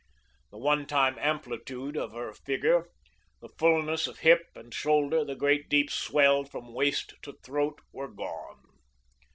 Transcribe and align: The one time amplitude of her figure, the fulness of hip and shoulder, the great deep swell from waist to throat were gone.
The 0.49 0.57
one 0.57 0.87
time 0.87 1.19
amplitude 1.19 1.95
of 1.95 2.13
her 2.13 2.33
figure, 2.33 2.87
the 3.39 3.49
fulness 3.59 4.07
of 4.07 4.17
hip 4.17 4.47
and 4.55 4.73
shoulder, 4.73 5.23
the 5.23 5.35
great 5.35 5.69
deep 5.69 5.91
swell 5.91 6.43
from 6.43 6.73
waist 6.73 7.13
to 7.21 7.37
throat 7.45 7.79
were 7.93 8.07
gone. 8.11 8.63